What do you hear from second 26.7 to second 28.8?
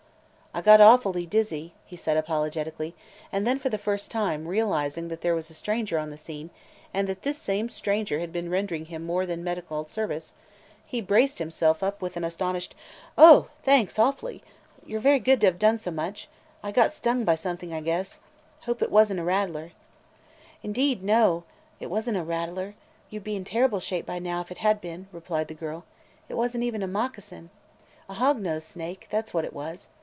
a moccasin. A hog nosed